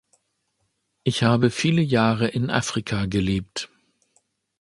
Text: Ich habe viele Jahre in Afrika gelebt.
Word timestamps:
Ich 1.03 1.21
habe 1.21 1.51
viele 1.51 1.83
Jahre 1.83 2.27
in 2.27 2.49
Afrika 2.49 3.05
gelebt. 3.05 3.69